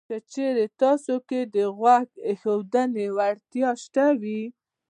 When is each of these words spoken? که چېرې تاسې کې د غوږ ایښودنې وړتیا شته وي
که 0.07 0.17
چېرې 0.31 0.65
تاسې 0.79 1.15
کې 1.29 1.39
د 1.55 1.55
غوږ 1.77 2.07
ایښودنې 2.27 3.07
وړتیا 3.17 3.69
شته 3.83 4.05
وي 4.21 4.43